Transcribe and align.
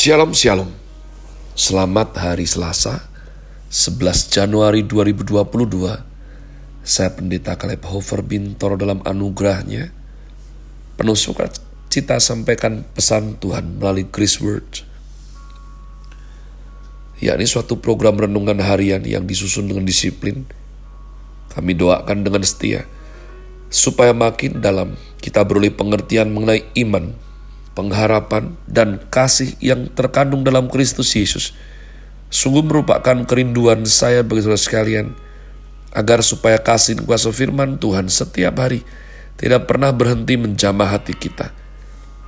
Shalom 0.00 0.32
Shalom. 0.32 0.72
Selamat 1.52 2.16
hari 2.16 2.48
Selasa 2.48 3.04
11 3.68 4.32
Januari 4.32 4.80
2022 4.80 5.44
Saya 6.80 7.12
Pendeta 7.12 7.52
Kaleb 7.60 7.84
Hofer 7.84 8.24
Bintoro 8.24 8.80
dalam 8.80 9.04
anugerahnya. 9.04 9.92
Penuh 10.96 11.12
cita 11.92 12.16
sampaikan 12.16 12.80
pesan 12.96 13.36
Tuhan 13.44 13.76
melalui 13.76 14.08
Grace 14.08 14.40
Word. 14.40 14.88
Ya 17.20 17.36
ini 17.36 17.44
suatu 17.44 17.76
program 17.76 18.16
renungan 18.16 18.56
harian 18.56 19.04
yang 19.04 19.28
disusun 19.28 19.68
dengan 19.68 19.84
disiplin 19.84 20.48
Kami 21.52 21.76
doakan 21.76 22.24
dengan 22.24 22.40
setia 22.40 22.88
Supaya 23.68 24.16
makin 24.16 24.64
dalam 24.64 24.96
kita 25.20 25.44
beroleh 25.44 25.68
pengertian 25.68 26.32
mengenai 26.32 26.64
iman 26.88 27.12
pengharapan, 27.72 28.56
dan 28.66 29.02
kasih 29.10 29.54
yang 29.62 29.90
terkandung 29.92 30.42
dalam 30.42 30.66
Kristus 30.66 31.14
Yesus. 31.14 31.54
Sungguh 32.30 32.62
merupakan 32.62 33.26
kerinduan 33.26 33.82
saya 33.86 34.22
bagi 34.22 34.46
saudara 34.46 34.60
sekalian 34.60 35.06
agar 35.90 36.22
supaya 36.22 36.62
kasih 36.62 37.02
dan 37.02 37.04
kuasa 37.06 37.34
firman 37.34 37.78
Tuhan 37.82 38.06
setiap 38.06 38.54
hari 38.62 38.86
tidak 39.34 39.66
pernah 39.66 39.90
berhenti 39.90 40.38
menjamah 40.38 40.94
hati 40.94 41.18
kita 41.18 41.50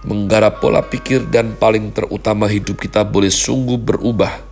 menggarap 0.03 0.59
pola 0.59 0.83
pikir 0.83 1.31
dan 1.31 1.55
paling 1.55 1.95
terutama 1.95 2.51
hidup 2.51 2.79
kita 2.79 3.07
boleh 3.07 3.31
sungguh 3.31 3.79
berubah. 3.79 4.43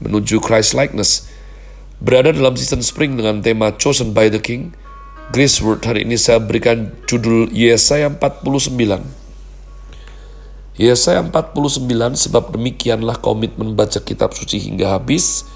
Menuju 0.00 0.40
Christ 0.40 0.74
likeness 0.74 1.28
berada 2.00 2.34
dalam 2.34 2.58
season 2.58 2.82
spring 2.82 3.14
dengan 3.16 3.40
tema 3.40 3.72
Chosen 3.76 4.10
by 4.12 4.28
the 4.28 4.42
King 4.42 4.74
Grace 5.30 5.62
Word 5.62 5.86
hari 5.86 6.04
ini 6.04 6.18
saya 6.20 6.42
berikan 6.42 6.92
judul 7.08 7.48
Yesaya 7.54 8.10
49 8.12 9.23
Yesaya 10.74 11.22
49 11.22 11.86
sebab 12.18 12.58
demikianlah 12.58 13.22
komitmen 13.22 13.78
baca 13.78 14.02
kitab 14.02 14.34
suci 14.34 14.58
hingga 14.58 14.98
habis 14.98 15.46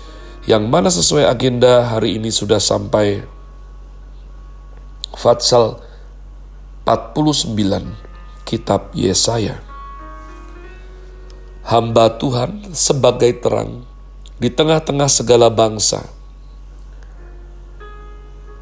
yang 0.46 0.70
mana 0.70 0.94
sesuai 0.94 1.26
agenda 1.26 1.90
hari 1.90 2.22
ini 2.22 2.30
sudah 2.30 2.62
sampai. 2.62 3.26
Fatsal 5.18 5.82
49 6.86 7.58
kitab 8.46 8.94
Yesaya. 8.94 9.58
Hamba 11.66 12.14
Tuhan 12.14 12.70
sebagai 12.70 13.42
terang 13.42 13.82
di 14.38 14.48
tengah-tengah 14.54 15.10
segala 15.10 15.50
bangsa 15.50 16.06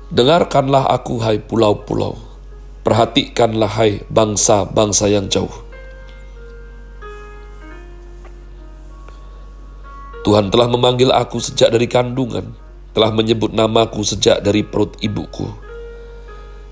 Dengarkanlah 0.06 0.86
aku 0.86 1.18
hai 1.18 1.42
pulau-pulau. 1.42 2.14
Perhatikanlah 2.86 3.66
hai 3.74 4.06
bangsa-bangsa 4.06 5.10
yang 5.10 5.26
jauh 5.26 5.65
Tuhan 10.26 10.50
telah 10.50 10.66
memanggil 10.66 11.14
aku 11.14 11.38
sejak 11.38 11.70
dari 11.70 11.86
kandungan, 11.86 12.50
telah 12.90 13.14
menyebut 13.14 13.54
namaku 13.54 14.02
sejak 14.02 14.42
dari 14.42 14.66
perut 14.66 14.98
ibuku. 14.98 15.46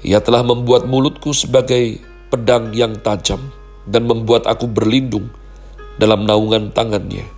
Ia 0.02 0.18
telah 0.18 0.42
membuat 0.42 0.90
mulutku 0.90 1.30
sebagai 1.30 2.02
pedang 2.34 2.74
yang 2.74 2.98
tajam 2.98 3.38
dan 3.86 4.10
membuat 4.10 4.50
aku 4.50 4.66
berlindung 4.66 5.30
dalam 6.02 6.26
naungan 6.26 6.74
tangannya. 6.74 7.30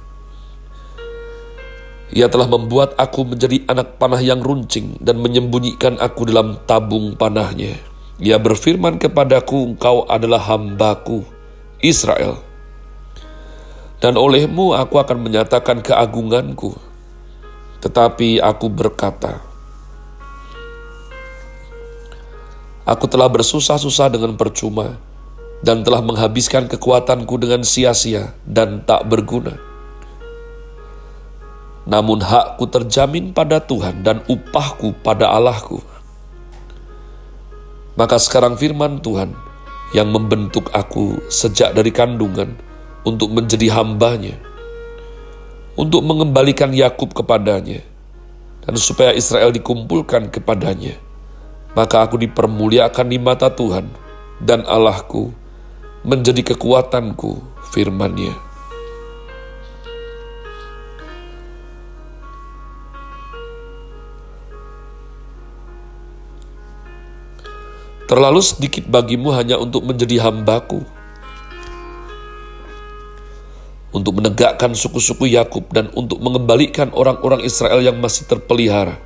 Ia 2.16 2.32
telah 2.32 2.48
membuat 2.48 2.96
aku 2.96 3.36
menjadi 3.36 3.68
anak 3.68 4.00
panah 4.00 4.24
yang 4.24 4.40
runcing 4.40 4.96
dan 5.04 5.20
menyembunyikan 5.20 6.00
aku 6.00 6.32
dalam 6.32 6.56
tabung 6.64 7.12
panahnya. 7.12 7.76
Ia 8.24 8.40
berfirman 8.40 8.96
kepadaku, 8.96 9.76
engkau 9.76 10.08
adalah 10.08 10.40
hambaku, 10.40 11.28
Israel 11.84 12.45
dan 14.00 14.14
olehmu 14.20 14.76
aku 14.76 15.00
akan 15.00 15.18
menyatakan 15.24 15.80
keagunganku. 15.80 16.76
Tetapi 17.80 18.42
aku 18.42 18.66
berkata, 18.68 19.40
Aku 22.86 23.10
telah 23.10 23.26
bersusah-susah 23.26 24.14
dengan 24.14 24.38
percuma, 24.38 24.94
dan 25.64 25.82
telah 25.82 25.98
menghabiskan 26.04 26.70
kekuatanku 26.70 27.34
dengan 27.40 27.66
sia-sia 27.66 28.36
dan 28.46 28.84
tak 28.86 29.10
berguna. 29.10 29.58
Namun 31.86 32.22
hakku 32.22 32.66
terjamin 32.66 33.30
pada 33.30 33.62
Tuhan 33.62 34.02
dan 34.02 34.22
upahku 34.26 34.94
pada 35.02 35.30
Allahku. 35.34 35.78
Maka 37.98 38.22
sekarang 38.22 38.54
firman 38.54 39.02
Tuhan 39.02 39.32
yang 39.90 40.10
membentuk 40.10 40.68
aku 40.74 41.18
sejak 41.30 41.72
dari 41.72 41.94
kandungan, 41.94 42.58
untuk 43.06 43.30
menjadi 43.30 43.70
hambanya, 43.70 44.34
untuk 45.78 46.02
mengembalikan 46.02 46.74
Yakub 46.74 47.14
kepadanya, 47.14 47.86
dan 48.66 48.74
supaya 48.74 49.14
Israel 49.14 49.54
dikumpulkan 49.54 50.26
kepadanya. 50.34 50.98
Maka 51.78 52.02
aku 52.02 52.18
dipermuliakan 52.18 53.06
di 53.06 53.18
mata 53.22 53.46
Tuhan, 53.46 53.86
dan 54.42 54.66
Allahku 54.66 55.30
menjadi 56.02 56.52
kekuatanku, 56.52 57.38
firman-Nya. 57.70 58.34
Terlalu 68.06 68.38
sedikit 68.38 68.86
bagimu 68.86 69.34
hanya 69.34 69.58
untuk 69.58 69.82
menjadi 69.82 70.30
hambaku, 70.30 70.86
untuk 73.96 74.20
menegakkan 74.20 74.76
suku-suku 74.76 75.32
Yakub 75.32 75.72
dan 75.72 75.88
untuk 75.96 76.20
mengembalikan 76.20 76.92
orang-orang 76.92 77.40
Israel 77.40 77.80
yang 77.80 77.96
masih 77.96 78.28
terpelihara. 78.28 79.00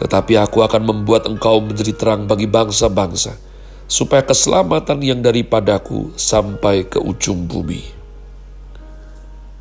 Tetapi 0.00 0.40
aku 0.40 0.64
akan 0.64 0.88
membuat 0.88 1.28
engkau 1.28 1.60
menjadi 1.60 1.92
terang 1.92 2.24
bagi 2.24 2.48
bangsa-bangsa, 2.48 3.36
supaya 3.84 4.24
keselamatan 4.24 5.04
yang 5.04 5.20
daripadaku 5.20 6.16
sampai 6.16 6.88
ke 6.88 6.96
ujung 6.96 7.44
bumi. 7.44 7.84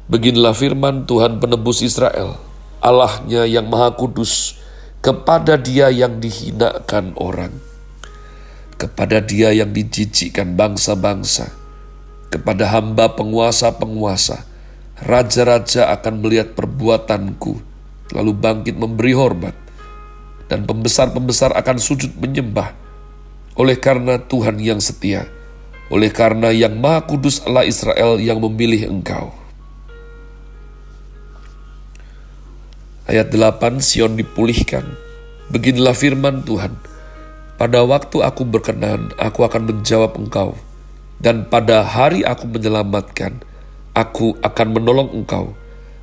Beginilah 0.07 0.55
firman 0.55 1.03
Tuhan 1.03 1.43
penebus 1.43 1.83
Israel, 1.83 2.39
Allahnya 2.79 3.43
yang 3.43 3.67
maha 3.67 3.91
kudus, 3.91 4.55
kepada 5.03 5.59
dia 5.59 5.91
yang 5.91 6.23
dihinakan 6.23 7.11
orang, 7.19 7.51
kepada 8.79 9.19
dia 9.19 9.51
yang 9.51 9.75
dijijikkan 9.75 10.55
bangsa-bangsa, 10.55 11.51
kepada 12.27 12.67
hamba 12.71 13.11
penguasa-penguasa. 13.15 14.43
Raja-raja 14.97 15.93
akan 15.93 16.25
melihat 16.25 16.57
perbuatanku, 16.57 17.61
lalu 18.17 18.31
bangkit 18.33 18.75
memberi 18.75 19.13
hormat, 19.13 19.53
dan 20.49 20.65
pembesar-pembesar 20.65 21.53
akan 21.53 21.77
sujud 21.77 22.17
menyembah, 22.17 22.73
oleh 23.53 23.77
karena 23.77 24.17
Tuhan 24.17 24.57
yang 24.57 24.81
setia, 24.81 25.29
oleh 25.93 26.09
karena 26.09 26.49
yang 26.49 26.81
maha 26.81 27.05
kudus 27.05 27.45
Allah 27.45 27.69
Israel 27.69 28.17
yang 28.17 28.41
memilih 28.41 28.89
engkau. 28.89 29.29
Ayat 33.07 33.31
8 33.31 33.79
Sion 33.79 34.19
dipulihkan. 34.19 34.83
Beginilah 35.47 35.95
firman 35.95 36.43
Tuhan. 36.43 36.75
Pada 37.55 37.79
waktu 37.87 38.19
aku 38.19 38.43
berkenan, 38.43 39.15
aku 39.15 39.47
akan 39.47 39.63
menjawab 39.63 40.19
engkau 40.19 40.59
dan 41.17 41.49
pada 41.49 41.81
hari 41.81 42.21
aku 42.21 42.45
menyelamatkan, 42.45 43.41
aku 43.97 44.37
akan 44.45 44.67
menolong 44.69 45.09
engkau. 45.17 45.57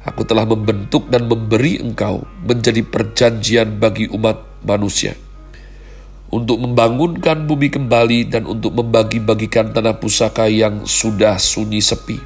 Aku 0.05 0.21
telah 0.27 0.45
membentuk 0.45 1.09
dan 1.09 1.31
memberi 1.31 1.81
engkau 1.81 2.29
menjadi 2.45 2.85
perjanjian 2.85 3.81
bagi 3.81 4.11
umat 4.13 4.61
manusia. 4.67 5.17
Untuk 6.29 6.61
membangunkan 6.61 7.47
bumi 7.47 7.73
kembali 7.73 8.29
dan 8.29 8.45
untuk 8.45 8.75
membagi-bagikan 8.75 9.71
tanah 9.71 9.97
pusaka 9.97 10.51
yang 10.51 10.85
sudah 10.85 11.39
sunyi 11.41 11.79
sepi. 11.81 12.19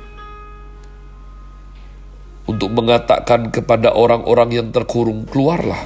Untuk 2.48 2.72
mengatakan 2.72 3.52
kepada 3.52 3.92
orang-orang 3.92 4.58
yang 4.58 4.68
terkurung, 4.72 5.28
keluarlah. 5.28 5.84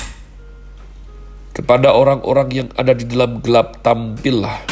Kepada 1.52 1.92
orang-orang 1.92 2.48
yang 2.54 2.68
ada 2.78 2.94
di 2.94 3.04
dalam 3.04 3.42
gelap, 3.42 3.82
tampillah 3.84 4.71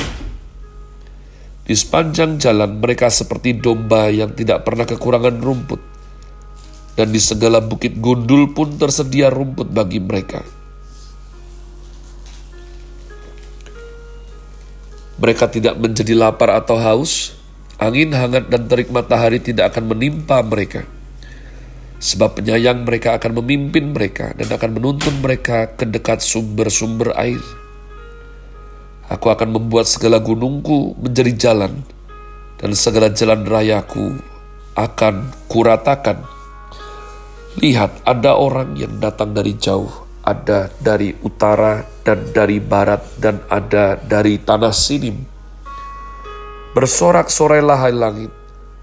di 1.65 1.75
sepanjang 1.77 2.41
jalan 2.41 2.81
mereka 2.81 3.12
seperti 3.12 3.61
domba 3.61 4.09
yang 4.11 4.33
tidak 4.35 4.65
pernah 4.67 4.89
kekurangan 4.89 5.37
rumput. 5.39 5.81
Dan 6.99 7.15
di 7.15 7.21
segala 7.23 7.62
bukit 7.62 7.97
gundul 7.97 8.53
pun 8.53 8.77
tersedia 8.77 9.31
rumput 9.33 9.71
bagi 9.71 10.03
mereka. 10.03 10.43
Mereka 15.21 15.53
tidak 15.53 15.77
menjadi 15.77 16.17
lapar 16.17 16.57
atau 16.57 16.81
haus, 16.81 17.37
angin 17.77 18.17
hangat 18.17 18.49
dan 18.49 18.65
terik 18.69 18.89
matahari 18.89 19.37
tidak 19.37 19.77
akan 19.77 19.93
menimpa 19.93 20.41
mereka. 20.41 20.89
Sebab 22.01 22.41
penyayang 22.41 22.89
mereka 22.89 23.21
akan 23.21 23.45
memimpin 23.45 23.93
mereka 23.93 24.33
dan 24.33 24.49
akan 24.49 24.81
menuntun 24.81 25.21
mereka 25.21 25.77
ke 25.77 25.85
dekat 25.85 26.25
sumber-sumber 26.25 27.12
air. 27.12 27.60
Aku 29.11 29.27
akan 29.27 29.51
membuat 29.51 29.91
segala 29.91 30.23
gunungku 30.23 30.95
menjadi 30.95 31.51
jalan, 31.51 31.83
dan 32.62 32.71
segala 32.79 33.11
jalan 33.11 33.43
rayaku 33.43 34.23
akan 34.79 35.35
kuratakan. 35.51 36.23
Lihat, 37.59 38.07
ada 38.07 38.39
orang 38.39 38.79
yang 38.79 39.03
datang 39.03 39.35
dari 39.35 39.59
jauh, 39.59 39.91
ada 40.23 40.71
dari 40.79 41.11
utara 41.27 41.83
dan 42.07 42.31
dari 42.31 42.62
barat, 42.62 43.03
dan 43.19 43.43
ada 43.51 43.99
dari 43.99 44.39
tanah 44.39 44.71
sinim. 44.71 45.27
Bersorak-sorailah 46.71 47.79
hai 47.83 47.91
langit, 47.91 48.31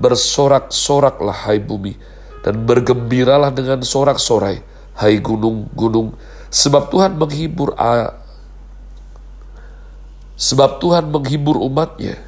bersorak-soraklah 0.03 1.47
hai 1.47 1.63
bumi, 1.63 1.95
dan 2.43 2.67
bergembiralah 2.67 3.55
dengan 3.55 3.79
sorak-sorai, 3.79 4.59
hai 4.99 5.15
gunung-gunung, 5.23 6.19
sebab 6.51 6.91
Tuhan 6.91 7.15
menghibur 7.15 7.71
sebab 10.37 10.77
Tuhan 10.77 11.09
menghibur 11.09 11.57
umatnya 11.57 12.21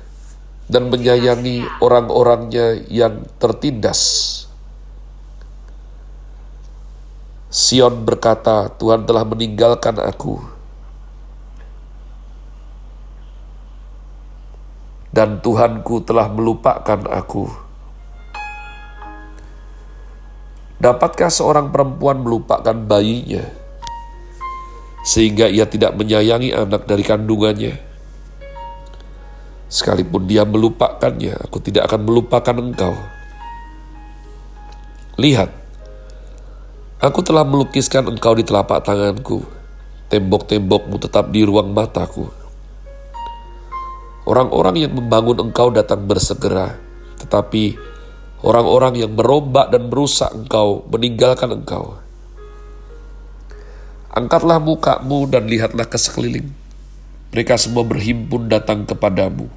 dan 0.66 0.90
menyayangi 0.90 1.66
orang-orangnya 1.78 2.82
yang 2.90 3.26
tertindas. 3.38 4.02
Sion 7.50 8.06
berkata, 8.06 8.70
Tuhan 8.78 9.10
telah 9.10 9.26
meninggalkan 9.26 9.98
aku. 9.98 10.38
Dan 15.10 15.42
Tuhanku 15.42 16.06
telah 16.06 16.30
melupakan 16.30 17.02
aku. 17.10 17.50
Dapatkah 20.78 21.34
seorang 21.34 21.74
perempuan 21.74 22.22
melupakan 22.22 22.78
bayinya, 22.78 23.42
sehingga 25.02 25.50
ia 25.50 25.66
tidak 25.66 25.98
menyayangi 25.98 26.54
anak 26.54 26.86
dari 26.86 27.02
kandungannya? 27.02 27.89
Sekalipun 29.70 30.26
dia 30.26 30.44
melupakannya, 30.44 31.38
aku 31.46 31.62
tidak 31.62 31.88
akan 31.88 32.02
melupakan 32.10 32.56
engkau. 32.58 32.98
Lihat, 35.22 35.60
Aku 37.00 37.24
telah 37.24 37.48
melukiskan 37.48 38.12
engkau 38.12 38.36
di 38.36 38.44
telapak 38.44 38.84
tanganku. 38.84 39.40
Tembok-tembokmu 40.12 41.00
tetap 41.00 41.32
di 41.32 41.48
ruang 41.48 41.72
mataku. 41.72 42.28
Orang-orang 44.28 44.84
yang 44.84 44.92
membangun 44.92 45.48
engkau 45.48 45.72
datang 45.72 46.04
bersegera, 46.04 46.76
tetapi 47.24 47.80
orang-orang 48.44 49.00
yang 49.00 49.16
merombak 49.16 49.72
dan 49.72 49.88
merusak 49.88 50.28
engkau 50.36 50.84
meninggalkan 50.92 51.56
engkau. 51.56 51.96
Angkatlah 54.12 54.60
mukamu 54.60 55.24
dan 55.32 55.48
lihatlah 55.48 55.88
ke 55.88 55.96
sekeliling. 55.96 56.52
Mereka 57.32 57.56
semua 57.56 57.88
berhimpun 57.88 58.52
datang 58.52 58.84
kepadamu. 58.84 59.48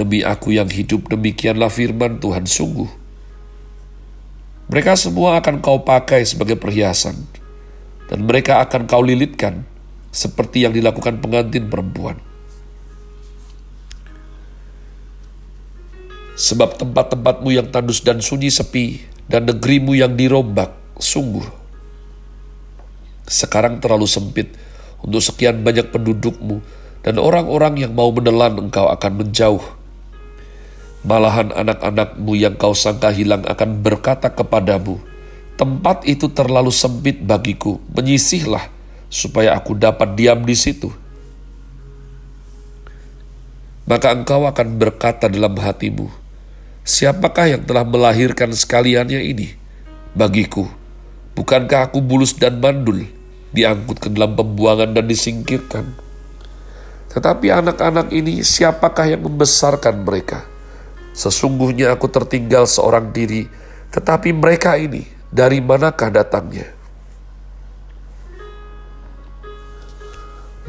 Demi 0.00 0.24
aku 0.24 0.56
yang 0.56 0.72
hidup, 0.72 1.12
demikianlah 1.12 1.68
firman 1.68 2.16
Tuhan 2.24 2.48
sungguh 2.48 3.00
mereka 4.70 4.94
semua 4.94 5.42
akan 5.42 5.58
kau 5.58 5.82
pakai 5.82 6.22
sebagai 6.22 6.54
perhiasan, 6.54 7.18
dan 8.06 8.22
mereka 8.22 8.62
akan 8.62 8.86
kau 8.86 9.02
lilitkan 9.02 9.66
seperti 10.14 10.62
yang 10.62 10.70
dilakukan 10.70 11.18
pengantin 11.18 11.66
perempuan. 11.66 12.22
Sebab 16.38 16.78
tempat-tempatmu 16.78 17.50
yang 17.50 17.66
tandus 17.74 17.98
dan 18.06 18.22
sunyi 18.22 18.46
sepi, 18.46 19.02
dan 19.26 19.50
negerimu 19.50 19.98
yang 19.98 20.14
dirombak, 20.14 20.70
sungguh. 21.02 21.50
Sekarang 23.26 23.82
terlalu 23.82 24.06
sempit 24.06 24.54
untuk 25.02 25.18
sekian 25.18 25.66
banyak 25.66 25.90
pendudukmu, 25.90 26.62
dan 27.02 27.18
orang-orang 27.18 27.74
yang 27.82 27.90
mau 27.90 28.14
menelan 28.14 28.70
engkau 28.70 28.86
akan 28.86 29.18
menjauh 29.18 29.79
Malahan 31.00 31.48
anak-anakmu 31.56 32.36
yang 32.36 32.60
kau 32.60 32.76
sangka 32.76 33.08
hilang 33.08 33.40
akan 33.48 33.80
berkata 33.80 34.28
kepadamu, 34.28 35.00
tempat 35.56 36.04
itu 36.04 36.28
terlalu 36.28 36.68
sempit 36.68 37.24
bagiku, 37.24 37.80
menyisihlah 37.96 38.68
supaya 39.08 39.56
aku 39.56 39.72
dapat 39.80 40.12
diam 40.12 40.44
di 40.44 40.52
situ. 40.52 40.92
Maka 43.88 44.12
engkau 44.12 44.44
akan 44.44 44.76
berkata 44.76 45.32
dalam 45.32 45.56
hatimu, 45.56 46.12
siapakah 46.84 47.48
yang 47.48 47.64
telah 47.64 47.88
melahirkan 47.88 48.52
sekaliannya 48.52 49.24
ini? 49.24 49.56
Bagiku, 50.12 50.68
bukankah 51.32 51.88
aku 51.88 52.04
bulus 52.04 52.36
dan 52.36 52.60
mandul, 52.60 53.08
diangkut 53.56 54.04
ke 54.04 54.12
dalam 54.12 54.36
pembuangan 54.36 54.92
dan 54.92 55.08
disingkirkan? 55.08 55.96
Tetapi 57.08 57.48
anak-anak 57.48 58.12
ini 58.12 58.44
siapakah 58.44 59.16
yang 59.16 59.24
membesarkan 59.24 60.04
mereka?' 60.04 60.59
Sesungguhnya 61.10 61.90
aku 61.90 62.06
tertinggal 62.06 62.70
seorang 62.70 63.10
diri, 63.10 63.50
tetapi 63.90 64.30
mereka 64.30 64.78
ini 64.78 65.06
dari 65.30 65.58
manakah 65.58 66.10
datangnya? 66.10 66.70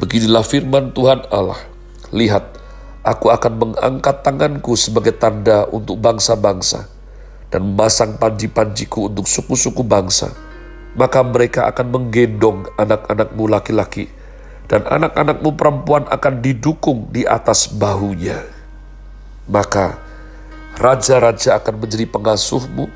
Beginilah 0.02 0.42
firman 0.42 0.90
Tuhan 0.90 1.22
Allah. 1.30 1.62
Lihat, 2.10 2.58
aku 3.06 3.30
akan 3.30 3.52
mengangkat 3.54 4.26
tanganku 4.26 4.74
sebagai 4.74 5.14
tanda 5.14 5.62
untuk 5.70 6.02
bangsa-bangsa 6.02 6.90
dan 7.54 7.62
memasang 7.62 8.18
panji-panjiku 8.18 9.06
untuk 9.06 9.30
suku-suku 9.30 9.86
bangsa. 9.86 10.34
Maka 10.98 11.24
mereka 11.24 11.70
akan 11.70 11.86
menggendong 11.88 12.68
anak-anakmu 12.76 13.44
laki-laki 13.48 14.10
dan 14.68 14.84
anak-anakmu 14.84 15.54
perempuan 15.56 16.04
akan 16.10 16.40
didukung 16.44 17.08
di 17.14 17.24
atas 17.24 17.70
bahunya. 17.70 18.42
Maka 19.48 20.11
Raja-raja 20.72 21.60
akan 21.60 21.84
menjadi 21.84 22.08
pengasuhmu, 22.08 22.88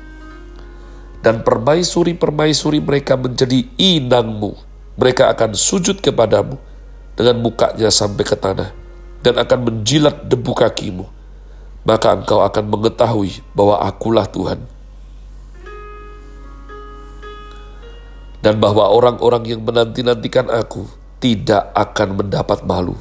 dan 1.21 1.45
permaisuri-permaisuri 1.45 2.81
mereka 2.81 3.13
menjadi 3.17 3.67
inangmu. 3.77 4.57
Mereka 4.97 5.29
akan 5.29 5.53
sujud 5.53 6.01
kepadamu 6.01 6.57
dengan 7.13 7.37
mukanya 7.41 7.93
sampai 7.93 8.25
ke 8.25 8.33
tanah, 8.33 8.73
dan 9.21 9.37
akan 9.37 9.59
menjilat 9.69 10.25
debu 10.25 10.53
kakimu. 10.57 11.05
Maka 11.87 12.17
engkau 12.19 12.43
akan 12.43 12.65
mengetahui 12.67 13.39
bahwa 13.55 13.79
akulah 13.79 14.27
Tuhan. 14.27 14.59
Dan 18.43 18.59
bahwa 18.59 18.91
orang-orang 18.91 19.43
yang 19.47 19.61
menanti-nantikan 19.63 20.51
aku 20.51 20.83
tidak 21.23 21.71
akan 21.73 22.19
mendapat 22.19 22.61
malu. 22.67 22.99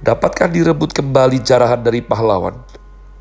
Dapatkah 0.00 0.48
direbut 0.48 0.96
kembali 0.96 1.44
jarahan 1.44 1.84
dari 1.84 2.00
pahlawan? 2.00 2.79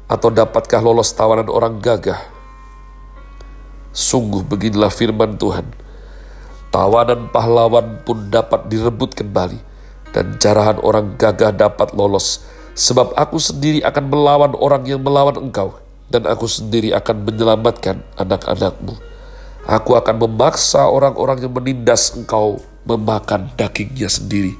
Atau 0.09 0.33
dapatkah 0.33 0.81
lolos 0.81 1.13
tawanan 1.13 1.53
orang 1.53 1.77
gagah? 1.77 2.17
Sungguh 3.93 4.41
beginilah 4.41 4.89
firman 4.89 5.37
Tuhan. 5.37 5.69
Tawanan 6.73 7.29
pahlawan 7.29 8.01
pun 8.01 8.33
dapat 8.33 8.73
direbut 8.73 9.13
kembali, 9.13 9.61
dan 10.09 10.41
jarahan 10.41 10.81
orang 10.81 11.13
gagah 11.13 11.53
dapat 11.53 11.93
lolos, 11.93 12.41
sebab 12.73 13.13
aku 13.13 13.37
sendiri 13.37 13.85
akan 13.85 14.09
melawan 14.09 14.57
orang 14.57 14.81
yang 14.89 15.05
melawan 15.05 15.37
engkau, 15.37 15.77
dan 16.09 16.25
aku 16.25 16.49
sendiri 16.49 16.89
akan 16.97 17.29
menyelamatkan 17.29 18.01
anak-anakmu. 18.17 18.97
Aku 19.69 19.93
akan 19.93 20.25
memaksa 20.25 20.89
orang-orang 20.89 21.45
yang 21.45 21.53
menindas 21.53 22.17
engkau 22.17 22.57
memakan 22.89 23.53
dagingnya 23.53 24.09
sendiri, 24.09 24.57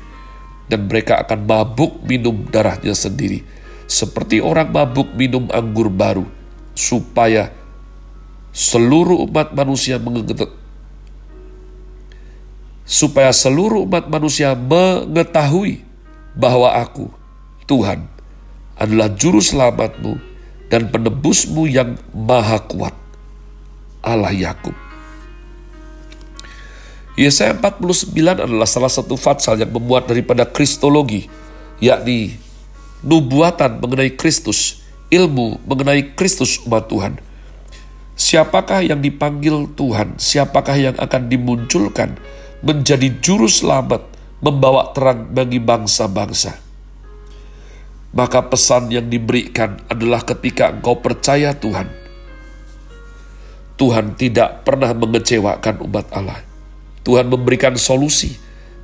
dan 0.70 0.86
mereka 0.86 1.26
akan 1.26 1.50
mabuk 1.50 2.06
minum 2.06 2.46
darahnya 2.54 2.94
sendiri 2.94 3.42
seperti 3.90 4.38
orang 4.38 4.70
mabuk 4.70 5.10
minum 5.18 5.50
anggur 5.50 5.90
baru, 5.90 6.30
supaya 6.78 7.50
seluruh 8.54 9.26
umat 9.26 9.58
manusia 9.58 9.98
mengetahui 9.98 10.60
supaya 12.90 13.30
seluruh 13.30 13.86
umat 13.86 14.10
manusia 14.10 14.58
mengetahui 14.58 15.86
bahwa 16.34 16.74
aku, 16.74 17.06
Tuhan, 17.70 18.10
adalah 18.74 19.14
juru 19.14 19.38
selamatmu 19.38 20.18
dan 20.74 20.90
penebusmu 20.90 21.70
yang 21.70 22.02
maha 22.10 22.58
kuat, 22.66 22.98
Allah 24.02 24.34
Yakub. 24.34 24.74
Yesaya 27.14 27.54
49 27.54 28.10
adalah 28.50 28.66
salah 28.66 28.90
satu 28.90 29.14
fatsal 29.14 29.62
yang 29.62 29.70
memuat 29.70 30.10
daripada 30.10 30.42
kristologi, 30.50 31.30
yakni 31.78 32.42
nubuatan 33.04 33.80
mengenai 33.80 34.14
Kristus, 34.16 34.84
ilmu 35.08 35.62
mengenai 35.64 36.14
Kristus 36.16 36.60
umat 36.68 36.92
Tuhan. 36.92 37.20
Siapakah 38.20 38.84
yang 38.84 39.00
dipanggil 39.00 39.72
Tuhan? 39.80 40.20
Siapakah 40.20 40.76
yang 40.76 40.96
akan 41.00 41.32
dimunculkan 41.32 42.20
menjadi 42.60 43.16
juru 43.24 43.48
selamat, 43.48 44.04
membawa 44.44 44.92
terang 44.92 45.32
bagi 45.32 45.64
bangsa-bangsa? 45.64 46.60
Maka 48.12 48.44
pesan 48.52 48.92
yang 48.92 49.08
diberikan 49.08 49.80
adalah 49.88 50.26
ketika 50.26 50.74
engkau 50.74 51.00
percaya 51.00 51.56
Tuhan. 51.56 51.88
Tuhan 53.80 54.20
tidak 54.20 54.68
pernah 54.68 54.92
mengecewakan 54.92 55.80
umat 55.88 56.12
Allah. 56.12 56.44
Tuhan 57.08 57.32
memberikan 57.32 57.80
solusi. 57.80 58.36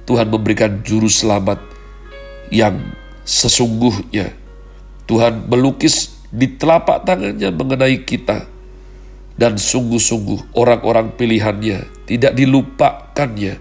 Tuhan 0.07 0.31
memberikan 0.31 0.79
juru 0.86 1.12
selamat 1.12 1.60
yang 2.53 2.79
Sesungguhnya 3.25 4.38
Tuhan 5.10 5.50
melukis 5.50 6.22
di 6.29 6.46
telapak 6.55 7.10
tangannya 7.10 7.50
mengenai 7.50 8.05
kita 8.05 8.46
dan 9.36 9.60
sungguh-sungguh 9.60 10.55
orang-orang 10.55 11.12
pilihannya 11.17 12.08
tidak 12.08 12.38
dilupakannya. 12.38 13.60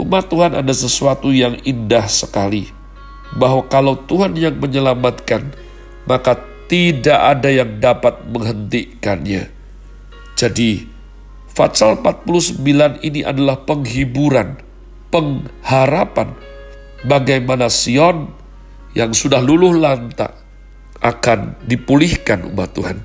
Umat 0.00 0.28
Tuhan 0.28 0.56
ada 0.56 0.72
sesuatu 0.72 1.28
yang 1.30 1.56
indah 1.62 2.08
sekali, 2.08 2.68
bahwa 3.36 3.64
kalau 3.68 3.96
Tuhan 4.08 4.36
yang 4.36 4.56
menyelamatkan, 4.56 5.52
maka 6.08 6.40
tidak 6.68 7.20
ada 7.38 7.48
yang 7.52 7.76
dapat 7.80 8.24
menghentikannya. 8.28 9.52
Jadi, 10.36 10.88
Fatsal 11.52 12.00
49 12.00 12.64
ini 13.04 13.20
adalah 13.20 13.60
penghiburan, 13.68 14.56
pengharapan 15.12 16.32
bagaimana 17.04 17.68
Sion 17.68 18.32
yang 18.92 19.12
sudah 19.16 19.40
luluh 19.40 19.76
lantak 19.76 20.36
akan 21.02 21.58
dipulihkan 21.64 22.46
umat 22.52 22.70
Tuhan. 22.76 22.98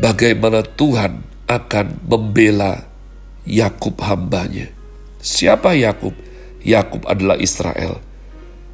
Bagaimana 0.00 0.64
Tuhan 0.64 1.20
akan 1.44 1.86
membela 2.06 2.88
Yakub 3.44 3.98
hambanya. 4.00 4.70
Siapa 5.20 5.76
Yakub? 5.76 6.14
Yakub 6.64 7.04
adalah 7.04 7.36
Israel. 7.36 8.00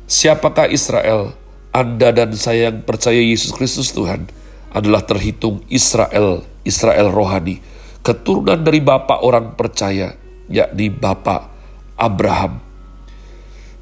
Siapakah 0.07 0.71
Israel? 0.71 1.35
Anda 1.75 2.15
dan 2.15 2.33
saya 2.39 2.71
yang 2.71 2.87
percaya 2.87 3.19
Yesus 3.19 3.51
Kristus 3.51 3.91
Tuhan 3.91 4.31
adalah 4.71 5.03
terhitung 5.03 5.65
Israel, 5.73 6.47
Israel 6.63 7.11
rohani, 7.11 7.59
keturunan 8.05 8.63
dari 8.63 8.79
Bapak 8.85 9.25
orang 9.25 9.59
percaya, 9.59 10.15
yakni 10.47 10.93
Bapak 10.93 11.49
Abraham. 11.99 12.66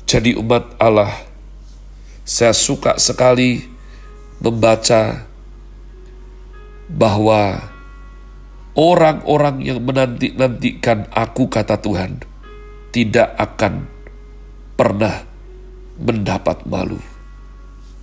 Jadi 0.04 0.36
umat 0.36 0.76
Allah, 0.76 1.16
saya 2.28 2.52
suka 2.52 3.00
sekali 3.00 3.64
membaca 4.36 5.24
bahwa 6.92 7.72
orang-orang 8.76 9.64
yang 9.64 9.80
menanti-nantikan 9.80 11.08
aku 11.08 11.48
kata 11.48 11.80
Tuhan 11.80 12.20
tidak 12.92 13.32
akan 13.40 13.88
pernah 14.76 15.24
mendapat 15.96 16.68
malu. 16.68 17.00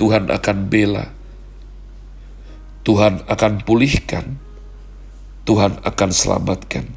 Tuhan 0.01 0.33
akan 0.33 0.57
bela, 0.65 1.13
Tuhan 2.81 3.21
akan 3.29 3.53
pulihkan, 3.61 4.41
Tuhan 5.45 5.77
akan 5.85 6.09
selamatkan. 6.09 6.89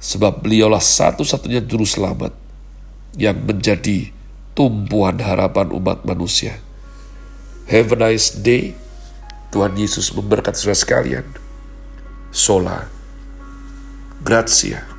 Sebab 0.00 0.44
beliaulah 0.44 0.80
satu-satunya 0.84 1.64
juru 1.64 1.88
selamat 1.88 2.49
yang 3.16 3.42
menjadi 3.46 4.12
tumpuan 4.54 5.22
harapan 5.22 5.72
umat 5.72 6.02
manusia. 6.04 6.58
Have 7.70 7.94
a 7.94 8.10
nice 8.10 8.34
day. 8.34 8.74
Tuhan 9.50 9.74
Yesus 9.74 10.14
memberkati 10.14 10.58
saudara 10.58 10.78
sekalian. 10.78 11.26
Sola. 12.30 12.86
Grazie. 14.22 14.89